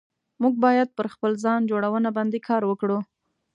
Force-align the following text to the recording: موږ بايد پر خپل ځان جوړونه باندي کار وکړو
موږ 0.41 0.53
بايد 0.63 0.89
پر 0.97 1.07
خپل 1.13 1.31
ځان 1.43 1.59
جوړونه 1.71 2.09
باندي 2.17 2.39
کار 2.47 2.61
وکړو 2.67 2.99